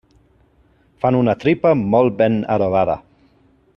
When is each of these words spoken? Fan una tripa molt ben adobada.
Fan 1.03 1.17
una 1.19 1.35
tripa 1.43 1.73
molt 1.91 2.17
ben 2.23 2.39
adobada. 2.57 2.97